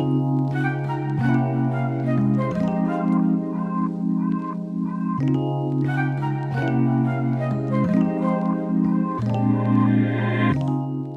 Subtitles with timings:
[0.00, 0.02] お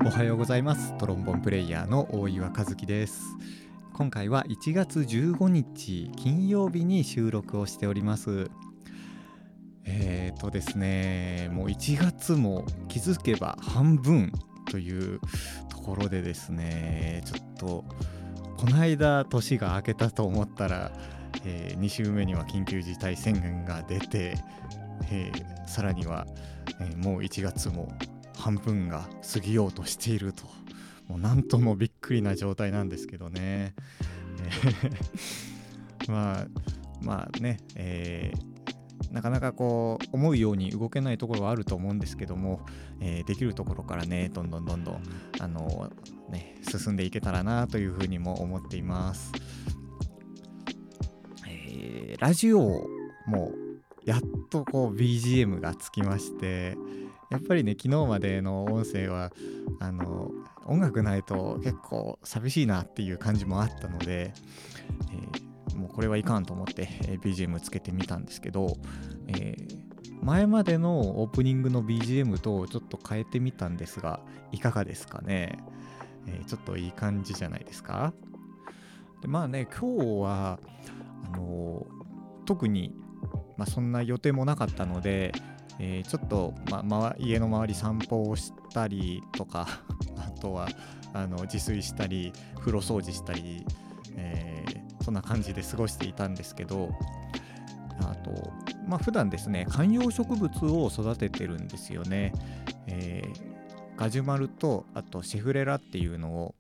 [0.10, 0.98] はようございます。
[0.98, 3.22] トロンボンプレイヤーの大岩和樹です。
[3.94, 8.52] 今回は1月15日金曜日に収録をしております。
[9.86, 14.34] えーとですねもう1月も気づけば半分
[14.70, 15.22] という
[15.70, 17.86] ところでですねちょっと
[18.64, 20.94] この間年が明けたと思ったら、
[21.44, 24.38] えー2週目には緊急事態宣言が出て、
[25.12, 26.26] えーさらには、
[26.80, 27.92] えーもう1月も
[28.38, 30.46] 半分が過ぎようとしていると。
[31.10, 33.74] もうなんともびっくりな状態なんですけどね、
[34.42, 36.48] えー まあ
[37.02, 38.53] まあね、えー
[39.12, 42.62] なかなかこう思うように動けないところはあると思うんですけども、
[43.00, 45.04] えーできるところからねどんどんどんどん
[45.40, 45.92] あの
[46.30, 49.32] ね進んでいけたらなというふうにも思っています。
[51.48, 52.88] えーラジオ
[53.28, 53.52] も
[54.06, 56.78] やっとこう BGM がつきまして
[57.30, 59.32] やっぱりね昨日までの音声は
[59.80, 60.32] あの
[60.66, 64.34] 音楽ないと結構寂しいなっていう感じもあったので、
[65.12, 65.43] えー
[65.76, 66.88] もうこれはいかんと思って、
[67.22, 68.78] BGM つけてみたんですけど、
[69.28, 69.84] えー
[70.22, 74.22] 前までのオープニングの BGM とちょっと変えてみたんですが
[74.54, 75.60] いかがですかね、
[76.28, 78.14] えーちょっといい感じじゃないですか？
[79.22, 80.60] でまあね今日は
[81.34, 82.94] あのー特に、
[83.58, 85.34] まあ、そんな予定もなかったので、
[85.80, 89.68] えーちょっと、まま家の周り散歩をしたりとか
[90.18, 90.70] あとは
[91.14, 93.66] あの自炊したり風呂掃除したり、
[94.16, 94.53] え
[95.04, 96.90] そんな感じで過ごしていたんですけど
[98.02, 98.52] あと
[98.88, 102.34] まあ普段ですね観葉植物を育ててるんですよね、
[102.88, 103.54] えー
[103.96, 106.56] ガジュマルとあとシェフレラっていうのを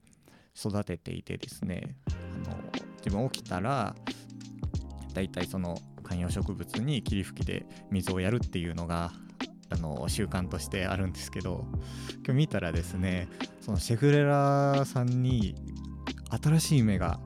[0.55, 1.95] 育てていてですね
[2.45, 2.55] あの
[2.97, 3.95] 自分起きたら
[5.13, 9.11] だいたいその観葉植物に霧吹きで水をやるっていうのが
[9.69, 11.65] あの習慣としてあるんですけど
[12.23, 13.27] 今日見たらですね
[13.61, 15.55] そのシェフレラさんに
[16.43, 17.19] 新しい芽が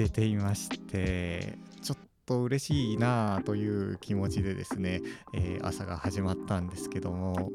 [0.00, 5.02] 出ていましてちょっと嬉しいなあという気持ちでですね、
[5.34, 7.50] えー朝が始まったんですけども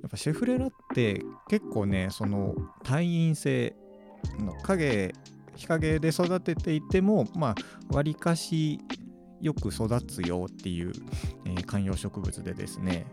[0.00, 2.54] やっぱシェフレラって結構ねその
[2.84, 3.74] 耐陰性
[4.38, 5.12] の影
[5.56, 7.56] 日陰で育てていてもま
[7.90, 8.78] あわりかし
[9.40, 10.92] よく育つよっていう、
[11.46, 13.06] えー観葉植物でですね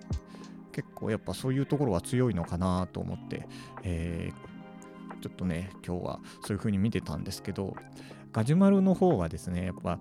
[0.71, 3.47] 結構やっぱそういうところは強いのかなと思って、
[3.81, 4.52] えー
[5.21, 7.75] ちょっとね今日はそういう風に見てたんですけど
[8.31, 9.99] ガジュマルの方はですねやっぱ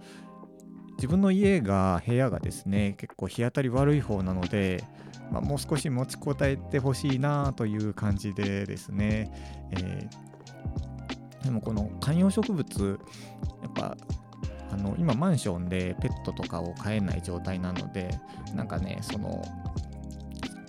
[0.96, 4.84] 自分の家が部屋がですね結構日当たり悪い方なので、
[5.30, 9.30] まあ、もう少し持ちこたえてほしいなという感じでですね、
[9.72, 10.32] えー
[11.42, 13.00] でもこの観葉植物
[13.62, 13.96] やっぱ
[14.70, 18.18] あの今マンションでペットとかを飼えない状態なので
[18.54, 19.42] なんかねその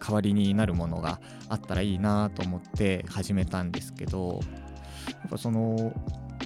[0.05, 4.41] 代わりになるものがあったらいいなと思って始めたんですけど
[5.07, 5.93] やっぱその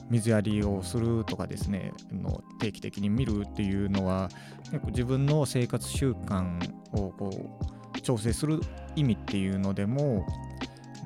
[0.09, 4.29] 水やりをするとかですねの定期的に見るっていうのは
[4.65, 6.59] 結構自分の生活習慣
[6.91, 7.59] をこ
[7.95, 8.61] う調整する
[8.95, 10.25] 意味っていうのでも、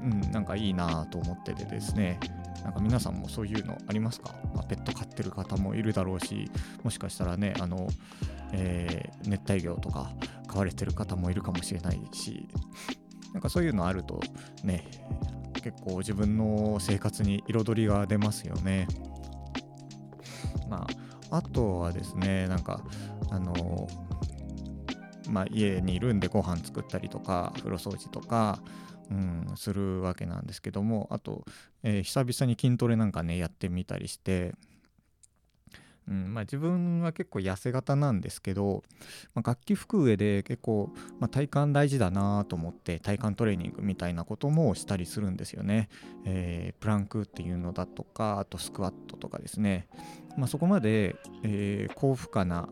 [0.04, 2.20] うん、なんかいいなと思っててですね。
[2.64, 6.52] なんか皆さんもそういうのありますか、まあ、ペット飼ってる方もいるだろうし
[6.84, 7.88] もしかしたらねあの、
[8.54, 10.12] えー熱帯魚とか
[10.52, 12.48] 飼われてる方もいるかもしれないし
[13.34, 14.20] なんかそういうのあると
[14.64, 14.86] ね
[15.64, 18.88] 結構自分の生活に彩りが出ますよね。
[20.70, 20.88] ま
[21.30, 22.82] ああとはですねなんか
[23.30, 23.88] あの
[25.30, 28.60] まあ家にいるんでご飯作ったりとか風呂掃除とか、
[29.10, 31.46] うん、するわけなんですけどもあと、
[31.84, 34.56] えー久々に筋トレなんかねやってみたりして、
[36.12, 38.84] うんまあ、自分は結構痩せ型なんですけど、
[39.34, 45.88] まあ、楽器吹く上で結構、まあ、体幹大事だなと思って体幹トレーニングみたいなこともしたりするんですよね。
[46.26, 49.88] えープランクっていうのだとかあとスクワットとかですね、
[50.36, 52.68] まあ、そこまで、えー高負荷な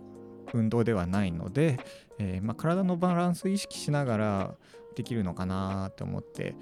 [0.54, 1.80] 運動ではないので、
[2.18, 4.56] えーまあ、体のバランス意識しながら
[4.96, 6.56] できるのかなと思って、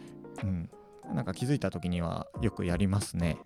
[0.44, 0.70] うん、
[1.16, 3.38] なんか気づいた時にはよくやりますね。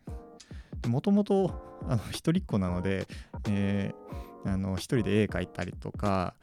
[0.87, 3.07] もともとあの一人っ子なので、
[3.49, 6.33] えーあの一人で絵描いたりとか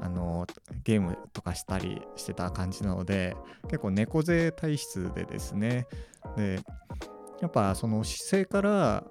[0.00, 0.46] あの
[0.82, 5.86] ゲームとかしたりしてた感じなので結構猫背体質でですね。
[6.36, 6.60] で
[7.40, 9.04] やっぱその姿勢から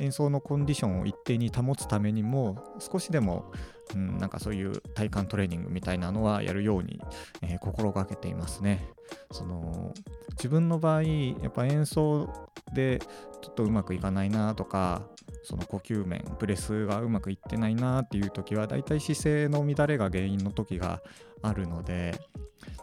[0.00, 3.52] 演奏のコンディションを一定に保つためにも少しでも
[3.94, 7.00] うん、なんかそういう体幹トレーニングみたいなのはやるように、
[7.42, 8.88] えー、心がけていますね。
[9.32, 9.94] その
[10.32, 12.28] 自分の場合やっぱ演奏
[12.74, 13.00] で
[13.40, 15.02] ちょっとうまくいかないなとか
[15.42, 21.00] その呼吸面プレスがうまくいってないなっていう時はだいたい姿勢の乱れが原因の時が
[21.42, 22.14] あるので、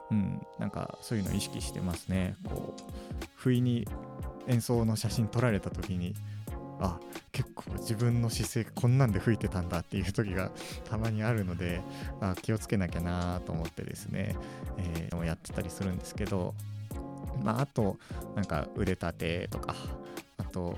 [0.10, 2.36] うん、なんかそういうのを意識してますね。
[2.50, 2.82] こう
[3.36, 3.88] 不意に
[4.48, 6.16] 演奏の写真撮られた時に
[6.80, 7.00] あ
[7.32, 10.52] 結構自分の姿勢こんなんで吹いてたんだっていう時が
[10.90, 11.82] たまにあるので
[12.22, 14.36] あ気をつけなきゃなと思ってですね、
[14.78, 16.54] えー、やってたりするんですけど、
[17.44, 17.98] まあ、あと
[18.36, 19.76] なんか腕立てとか
[20.38, 20.76] あと、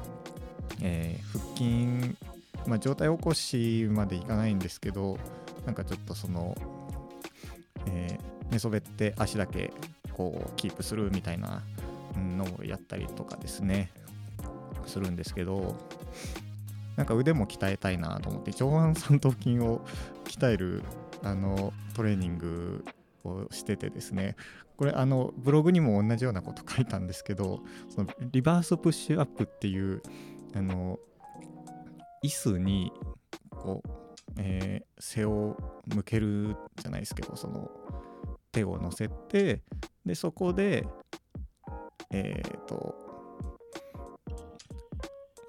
[0.82, 2.16] えー、腹筋、
[2.68, 5.18] まあ、上体起こしまでいかないんですけど
[5.66, 6.56] なんかちょっとその、
[7.88, 9.72] えー、寝そべって足だけ
[10.14, 11.62] こうキープするみたいな
[12.16, 13.92] のをやったりとかですね。
[14.88, 15.76] するんですけど
[16.96, 19.86] なんか腕も鍛えたいなと思って上腕三頭筋を
[20.26, 20.84] 鍛える
[21.24, 22.86] あのトレーニング
[23.24, 24.36] をしててですね
[24.78, 30.02] これあのブログにも同じようなこと書いたんですけどそのリバースプッシュアップっていう
[30.56, 31.00] あの
[32.24, 32.92] 椅子に
[33.50, 33.90] こう、
[34.38, 35.58] えー、背を
[35.94, 37.70] 向けるじゃないですけどその
[38.52, 39.62] 手を乗せて
[40.06, 40.88] でそこで
[42.12, 43.07] えっ、ー、と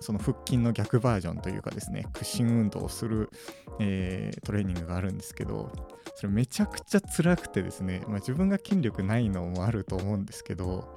[0.01, 3.31] その腹筋の逆バージョンというかですね屈伸運動をする、
[3.81, 5.73] えー、トレーニングがあるんですけど
[6.15, 10.95] それめちゃくちゃ辛くてですね、まあ、自分が筋力ないのもあると思うんですけど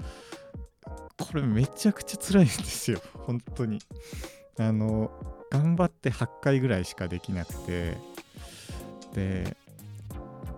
[1.18, 3.80] これめちゃくちゃ辛いんですよ 本当に。
[4.58, 5.12] あの
[5.50, 7.98] 頑張って8回ぐらいしかできなくて
[9.14, 9.58] で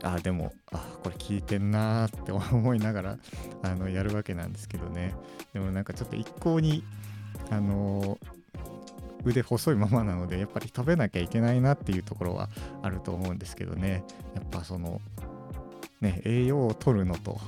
[0.03, 3.17] あでもあこれ効いてんなーって思いながら
[3.61, 5.15] あのやるわけなんですけどね。
[5.53, 6.83] でもなんかちょっと一向に
[7.49, 8.17] あの
[9.25, 12.49] 腕細いままなのでやっぱり食べなきゃいけないなっていうところは
[12.81, 14.03] あると思うんですけどね。
[14.35, 14.99] やっぱその
[16.01, 17.39] ね栄養を取るのと、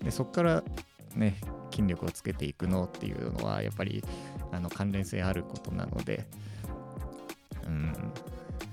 [0.00, 0.62] うん、でそこから
[1.14, 1.36] ね
[1.70, 4.02] 筋力をつけていくのっていうのはやっぱり
[4.52, 6.26] あの関連性あることなので、
[7.66, 7.84] うん、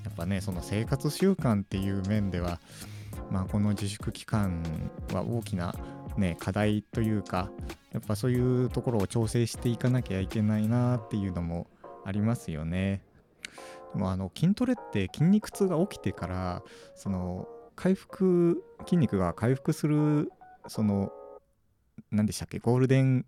[0.04, 2.60] やっぱねその生活習慣っていう面では
[3.30, 4.64] まあこの自粛期間
[5.14, 5.76] は大きな
[6.18, 7.50] ね課題というか
[7.94, 11.68] やっぱそういうところを調整していかなきゃいけないなっていうのも
[12.06, 13.02] ありますよね。
[13.94, 16.64] でもあの筋トレって筋肉痛が起きてから
[16.96, 20.32] その回復筋肉が回復する
[20.68, 21.12] その
[22.12, 23.26] 何でしたっけゴールデン、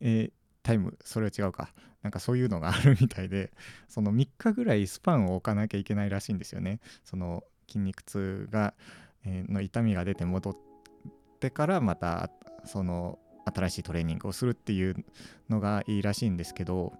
[0.00, 0.32] えー、
[0.62, 1.68] タイムそれは違うか
[2.02, 3.52] なんかそういうのがあるみたいで
[3.88, 8.74] その3日ぐらいスパンを置かなきゃいけないらしいんですよねその筋肉痛が、
[9.24, 10.56] えー、の痛みが出て戻っ
[11.40, 12.30] てからまた
[12.64, 13.18] その
[13.52, 15.04] 新しいトレーニングをするっていう
[15.48, 16.92] のがいいらしいんですけど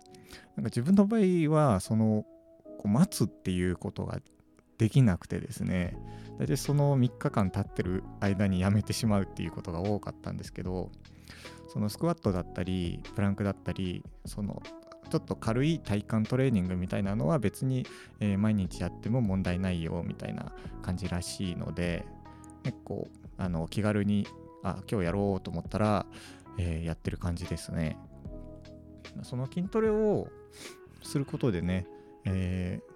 [0.57, 2.25] なんか自分の場合はその
[2.79, 4.21] こう待つっていうことが
[4.79, 5.97] できなくてですね。
[6.39, 10.91] 大体その3日間経ってる間にやめてしまうっていうことが多かったんですけど
[11.69, 14.61] そのスクワットだったりプランクだったりその
[15.11, 17.87] ちょっと軽い体幹トレーニングみたいなのは別に、
[18.21, 20.53] えー、毎日やっても問題ないよみたいな
[20.83, 22.05] 感じらしいので
[22.65, 23.07] 結構
[23.39, 24.27] あの気軽に
[24.65, 26.07] あ今日やろうと思ったら、
[26.59, 27.97] えー、やってる感じですね。
[29.23, 30.29] その筋トレを
[31.03, 31.87] することでね、
[32.25, 32.95] えー、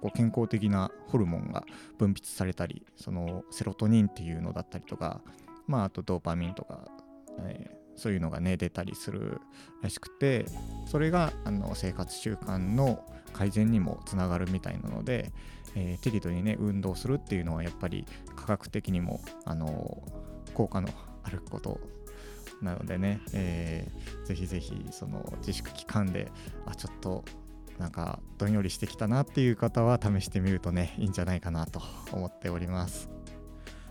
[0.00, 1.64] こう健康的なホルモンが
[1.98, 5.20] 分泌されたりそのセロトニンっていうのだったりとか
[5.66, 6.88] まああとドーパミンとか、
[7.40, 9.40] えー、そういうのがね出たりする
[9.82, 10.46] らしくて
[10.86, 15.32] それがあの生活習慣の改善にもつながるみたいなので、
[15.74, 20.02] えー、適度にね運動するっていうのはやっぱり科学的にもあの
[20.56, 20.88] 効果の
[21.22, 21.78] あること
[22.62, 26.32] なのでね、えー、ぜひぜひその自粛期間で
[26.64, 27.24] あちょっと
[27.78, 33.10] なんかどんよりしてきたなっていう方は試してみるとねいいんじゃないかなと思っております。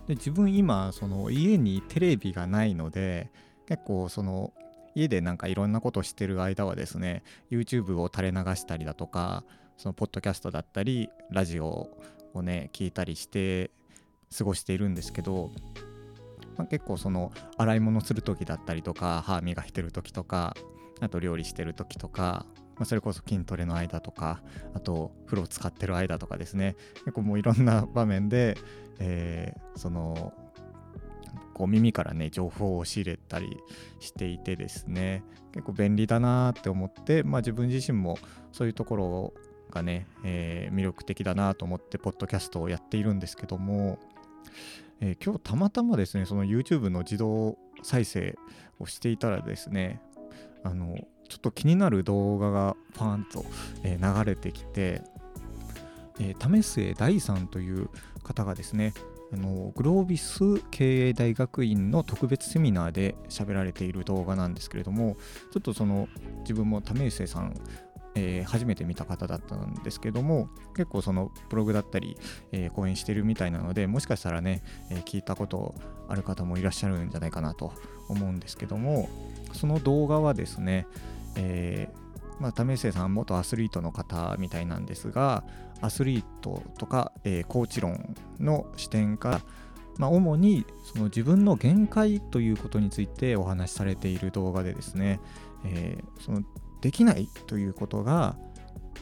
[0.07, 3.31] で自分今その家にテレビがないので
[3.67, 4.51] 結構その
[4.95, 9.43] 家でなんかいろんなことしてる間はですね YouTube を垂れ流したりだとか
[9.77, 11.89] そのポッドキャストだったりラジオ
[12.33, 13.69] をね聞いたりして
[14.35, 15.51] 過ごしているんですけど
[16.57, 20.55] まあ、結構その洗い物する時だったりとか歯磨いてる時とか
[21.01, 22.45] あと料理してる時とか、
[22.75, 24.41] まあ、それこそ筋トレの間とか
[24.73, 26.75] あと風呂使ってる間とかですね。
[26.99, 28.57] 結構もういろんな場面で、
[28.99, 30.33] えー、その
[31.53, 33.57] こう耳からね情報を仕入れたり
[33.99, 35.23] していてですね。
[35.53, 38.17] 結構便利だなって思って、まあ、自分自身も
[38.51, 39.33] そういうところ
[39.71, 43.97] がね、えー、魅力的だなと思ってポッドキャストをやっているんですけども
[45.01, 48.37] えー、今日たまたまですねその YouTube の自動再生
[48.79, 50.01] をしていたらですね
[50.63, 50.95] あの
[51.27, 53.45] ちょっと気になる動画がパーンと、
[53.83, 55.01] えー、流れてきて
[56.19, 57.89] えー、為末大さんという
[58.23, 58.93] 方がですね
[59.33, 65.17] あのグロービス経営大学院の特別セミナーで喋られている動画なんですけれども
[65.51, 66.07] ちょっとその
[66.41, 67.53] 自分も為末さん
[68.15, 72.17] えー、初めて見た方だったんですけども結構そのブログだったり、
[72.51, 75.75] えー、講演してるみたいなのでもしかしたらね、えー、聞いたこと
[76.07, 77.73] ある方もいらっしゃるんじゃないかなと
[78.07, 79.09] 思うんですけども
[79.53, 80.87] その動画はですね、
[81.35, 82.05] えー
[82.39, 85.43] まあ、為末さん元アスリートの方みたいなんですが
[85.81, 89.41] アスリートとか、え、コーチ論の視点から、
[89.97, 95.19] まあ、主にその自分の限界ということについてお話しされている動画でですね、
[95.65, 96.43] えー、その
[96.85, 98.35] できないということが、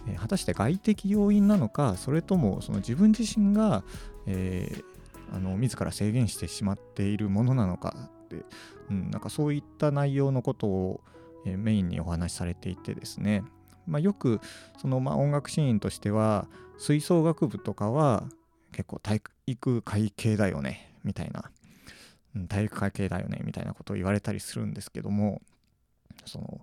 [0.07, 3.83] え、果たして外的要因なのかそれともその自分自身が、
[4.25, 8.45] えー、あの自ら制限してしまっているものなのかって、
[8.89, 11.01] うん、なんかそういった内容のことを、
[11.45, 13.43] え、メインにお話しされていてですね、
[13.85, 14.39] まあ、よく
[14.77, 16.47] その、ま、音楽シーンとしては
[16.77, 18.23] 吹奏楽部とかは
[18.71, 21.51] 結構体育会系だよねみたいな、
[22.33, 25.41] うん、体育会系だよねみたいなことを言われたりするんですけども
[26.25, 26.61] その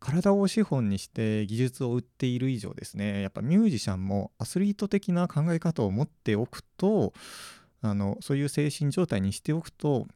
[0.00, 7.12] 体を資本にして技術を売っている以上ですねやっぱミュージシャンもアスリート的な考え方を持っておくと
[7.82, 10.06] あのそういう精神状態にしておくと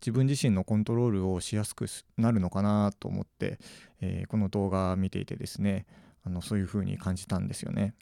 [0.00, 3.58] 自分自身のコントロールをしやすくなるのかなと思って、
[4.00, 5.86] えー、この動画見ていてですね
[6.24, 7.94] あのそういう風に感じたんですよね。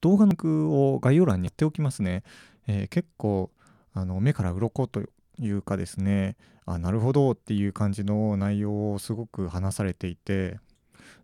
[0.00, 2.22] 動画の句を概要欄にやっておきますね。
[2.66, 3.50] えー、結構
[3.94, 5.02] あの目から鱗と
[5.38, 6.36] いうかですね
[6.66, 10.58] あなるほどっていう感じの内容をすごく話されていて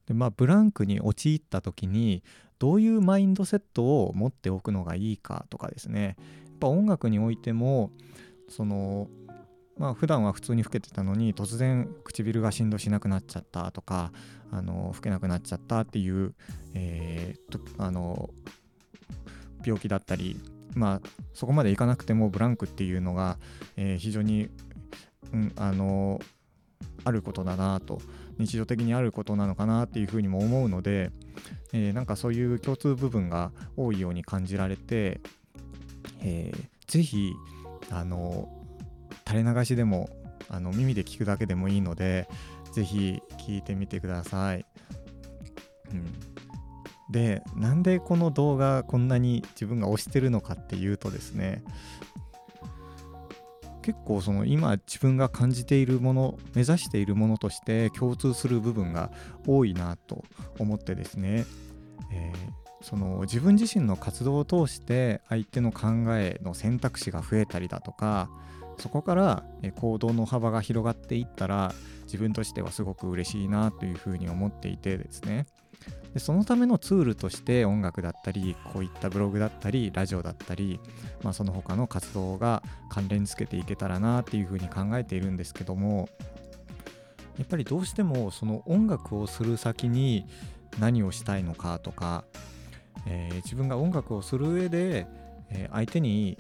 [0.06, 2.22] でまあブランクに陥った時に
[2.58, 6.16] どういうマインドセットを持っておくのがいいかとかですね。
[6.46, 7.90] やっぱ音楽においても
[8.50, 9.08] その
[9.78, 14.12] まあ普段は普通に老けてたのに突然唇が振動しなくなっちゃったとか
[14.50, 16.34] あの老けなくなっちゃったっていう、
[16.74, 18.28] えー、とあの
[19.64, 20.38] 病気だったり
[20.74, 23.38] まあそこまでいかなくてもブランクっていうのが、
[23.76, 24.48] えー、非常に、
[25.32, 26.20] うん、あの
[27.04, 28.00] あることだなと
[28.38, 31.10] 日常的にあることなのかなっていうふうにも思うので、
[31.72, 35.20] えー、なんかそういう共通部分が多いように感じられて、
[36.22, 37.32] えー、ぜひ
[37.90, 38.48] あの
[39.26, 40.08] 垂れ流しでも
[40.48, 42.28] あの耳で聞くだけでもいいので
[42.72, 44.64] ぜひ聞いてみてください。
[45.92, 46.39] うん
[47.10, 51.64] でなんでこの動画こんなに自分が推してるのかっていうとですね
[53.82, 59.10] 結構その今自分が感じているもの目指しているものとして共通する部分が
[59.46, 60.24] 多いなと
[60.58, 61.44] 思ってですね、
[62.12, 68.30] えー、その自分自身の活動を通して相手の考えの選択肢が増えたりだとか
[68.78, 69.44] そこから
[69.76, 71.74] 行動の幅が広がっていったら
[72.04, 75.46] 自分としてはすごく嬉しいなというふうに思っていてですね。
[76.14, 80.80] でそのためのツールとして音楽だったりこういったブログだったりラジオだったり、
[81.22, 86.08] まあ、その他の活動が関連付けていけたらなっていうふうに考えているんですけども
[87.38, 90.26] やっぱりどうしてもその音楽をする先に
[90.78, 92.24] 何をしたいのかとか、
[93.06, 95.06] えー、自分が音楽をする上で、
[95.50, 96.38] えー、相手に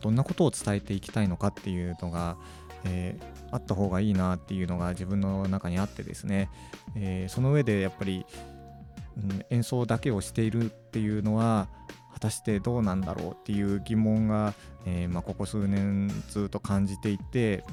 [0.00, 2.36] どんなことを伝えていきたいのかっていうのが、
[2.84, 6.48] えー、あった方がいいなっていうのが自分の中にあってですね、
[6.96, 8.24] えその上でやっぱり
[9.16, 11.68] うん、演奏だけをしているっていうのは
[12.12, 14.54] 果たしてどうなんだろうっていう疑問が、
[14.86, 17.64] えー、まあ、ここ数年ずっと感じていて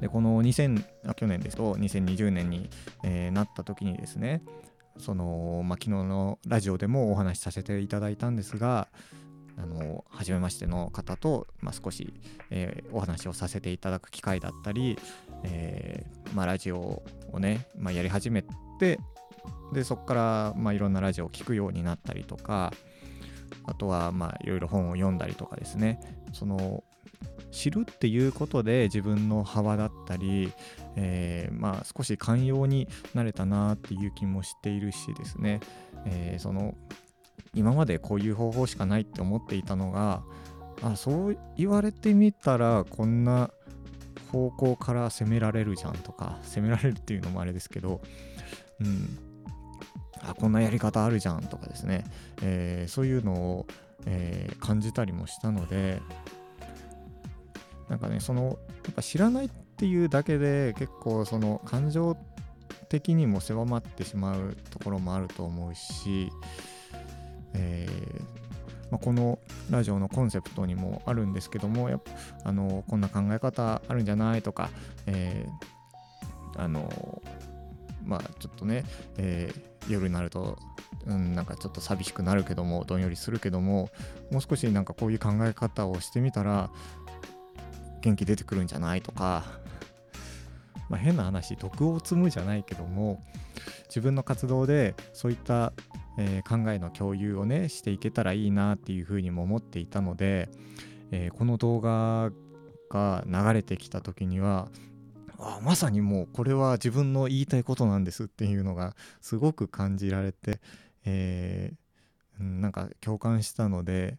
[0.00, 2.68] でこの2000去年ですと2020年に、
[3.02, 4.42] えー、なった時にですね
[4.98, 8.88] その、まあ、昨日のラジオでもお話しさせていただいたんですが
[9.56, 12.14] あの初めましての方と、まあ、少し、
[12.50, 14.98] えー、お話をさせていただく機会だったり、
[15.44, 17.02] えー、まあ、ラジオ
[17.32, 18.44] をね、まあ、やり始め
[18.78, 18.98] て
[19.72, 22.72] でそこからまあいろんなラジオを聴くようになったりとか
[23.64, 26.00] あとはまあいろいろ本を読んだりとかですね。
[26.32, 26.84] その
[27.50, 30.52] 知るっていうことで自分の幅だったり、
[30.96, 35.60] えー、まあ少し寛容になれたなっていう気もしているしですね、
[36.04, 36.74] えー、その
[37.54, 40.24] 今までこういう方法しかないって思っていたのが
[40.82, 43.50] あそう言われてみたらこんな
[44.32, 48.00] 方向から攻められるじゃんとか攻められるっていうのもあれですけど、
[48.80, 49.18] うん、
[50.26, 52.04] あこんなやり方あるじゃんとかですね、
[52.42, 53.66] えー、そういうのを、
[54.06, 56.00] えー、感じたりもしたので
[57.88, 62.16] なんかねそのやっぱ知らないっていうだけで結構その感情
[62.88, 66.30] 的にも狭まってしまうところもあると思うし、
[67.54, 68.34] えー
[68.90, 69.38] ま、この
[69.70, 72.12] ラジオのコンセプトにもあるんですけどもやっぱ
[72.44, 74.70] あのこんな考え方あるんじゃないとか、
[75.06, 77.22] えー、あの
[78.04, 78.84] まあちょっとね、
[79.16, 80.58] えー、夜になると、
[81.06, 83.90] うん、なんかちょっと寂しくなるけどもどんよりするけども
[84.30, 86.70] もう少しなんかこういう考え方をしてみたら
[88.00, 89.44] 元気出てくるんじゃないとか、
[90.88, 93.24] まあ、変な話毒を積むじゃないけども
[93.88, 95.72] 自分の活動でそういった、
[96.18, 100.48] えー、考えの共有をねしていけたらいいなっていうふうにも思っていたので、
[101.10, 102.30] えー、この動画
[102.90, 104.68] が流れてきた時には
[105.38, 110.60] あまさにもうこれは自分の言いたいことなんですっていうのがすごく感じられて、
[111.04, 114.18] えー、なんか共感したので、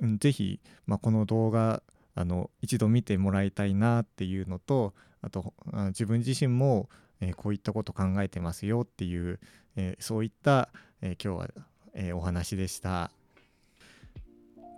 [0.00, 1.82] うん、ぜひ、まあ、この動画
[2.14, 5.54] あの一度見てもらいたいなっていうのとあと
[5.88, 6.88] 自分自身も、
[7.20, 9.40] えー、こういったこと考えてますよっていう、
[9.76, 10.70] えー、そういった、
[11.02, 11.48] え今日は、
[11.94, 13.10] えお話でした。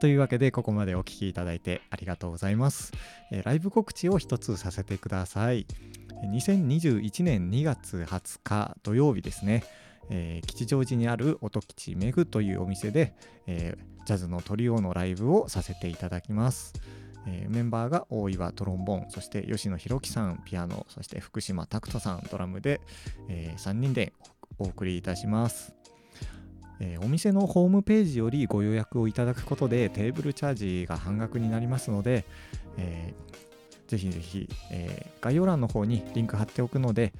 [0.00, 2.92] というわけでここまでお聴きいただいてありがとうございます、
[3.32, 5.66] えー、ライブ告知を一つさせてください。
[6.24, 9.64] 2021年2月20日土曜日ですね、
[10.10, 13.14] えー、吉祥寺にある音吉メグというお店で、
[13.46, 16.72] えー、ジャズのトリオのライブをさせていただきます、
[17.48, 22.80] メンバーが大岩トロンボーンそして吉野弘樹さんピアノそして福島拓人さんドラムで、
[23.28, 24.12] え3人で
[24.58, 25.77] お送りいたします。
[26.80, 32.24] えー、お店のホームページよりご予約をいただくことでテーブルチャージが半額になりますので、
[32.76, 37.12] えー、ぜひぜひ、えー、概要欄の方にリンク貼っておくので、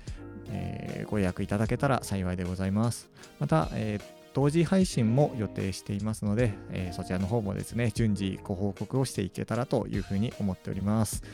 [0.50, 3.10] えー、ご予約いただけたら幸いでございます。
[3.38, 11.24] また、えー同時配信も予定していますので、えー、そちらの方もですね、順次ご報告をしていけたらというふうに思っております。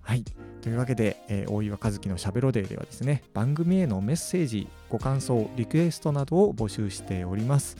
[0.00, 0.24] はい。
[0.64, 7.76] というわけで、えー、大岩和樹のしゃべろデーではですね、番組へのメッセージ、ご感想、リクエストなどを募集しております。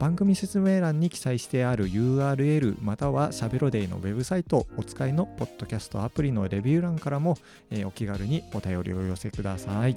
[0.00, 7.38] 番組説明欄に記載してある URL またはしゃべろデイのウェブサイトお使いのポッドキャストアプリのレビュー欄からも、
[7.70, 9.96] えー、お気軽にお便りをお寄せください。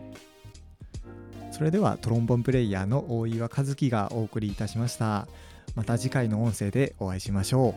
[1.52, 5.28] それではトロンボンプレイヤーの大岩和樹がお送りいたしました。
[5.74, 7.74] また次回の音声でお会いしましょう。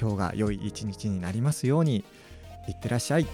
[0.00, 2.02] 今日が良い一日になりますように。
[2.70, 3.26] いってらっしゃい。